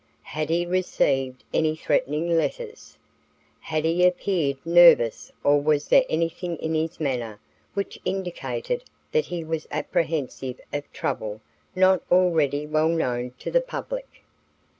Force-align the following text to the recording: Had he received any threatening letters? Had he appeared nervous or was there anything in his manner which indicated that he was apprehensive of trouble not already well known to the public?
Had 0.23 0.49
he 0.49 0.65
received 0.65 1.43
any 1.53 1.75
threatening 1.75 2.35
letters? 2.35 2.97
Had 3.59 3.85
he 3.85 4.03
appeared 4.03 4.57
nervous 4.65 5.31
or 5.43 5.61
was 5.61 5.89
there 5.89 6.05
anything 6.09 6.57
in 6.57 6.73
his 6.73 6.99
manner 6.99 7.39
which 7.75 7.99
indicated 8.03 8.83
that 9.11 9.25
he 9.27 9.43
was 9.43 9.67
apprehensive 9.69 10.59
of 10.73 10.91
trouble 10.91 11.39
not 11.75 12.01
already 12.11 12.65
well 12.65 12.89
known 12.89 13.33
to 13.37 13.51
the 13.51 13.61
public? 13.61 14.23